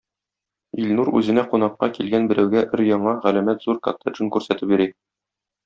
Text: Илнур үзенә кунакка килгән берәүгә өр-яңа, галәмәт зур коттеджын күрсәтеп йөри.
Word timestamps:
Илнур 0.85 1.11
үзенә 1.19 1.43
кунакка 1.51 1.91
килгән 1.99 2.25
берәүгә 2.33 2.65
өр-яңа, 2.79 3.15
галәмәт 3.29 3.63
зур 3.69 3.81
коттеджын 3.91 4.33
күрсәтеп 4.39 4.75
йөри. 4.77 4.93